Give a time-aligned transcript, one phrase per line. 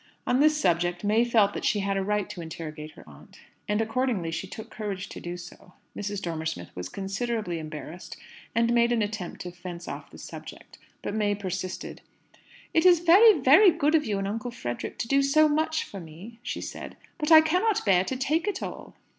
[0.25, 3.79] On this subject May felt that she had a right to interrogate her aunt; and
[3.79, 5.73] accordingly she took courage to do so.
[5.95, 6.23] Mrs.
[6.23, 8.17] Dormer Smith was considerably embarrassed,
[8.55, 10.79] and made an attempt to fence off the subject.
[11.03, 12.01] But May persisted.
[12.73, 16.39] "It's very, very good of you and Uncle Frederick to do so much for me,"
[16.41, 18.95] she said; "but I can't bear to take it all."